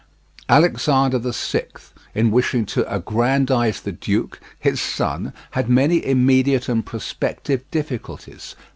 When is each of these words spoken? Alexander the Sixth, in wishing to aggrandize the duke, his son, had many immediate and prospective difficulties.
Alexander 0.49 1.19
the 1.19 1.31
Sixth, 1.31 1.93
in 2.15 2.31
wishing 2.31 2.65
to 2.65 2.91
aggrandize 2.91 3.81
the 3.81 3.91
duke, 3.91 4.39
his 4.59 4.81
son, 4.81 5.31
had 5.51 5.69
many 5.69 6.03
immediate 6.03 6.67
and 6.67 6.83
prospective 6.83 7.69
difficulties. 7.69 8.55